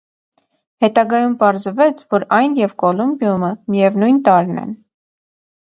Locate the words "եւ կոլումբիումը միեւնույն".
2.63-4.19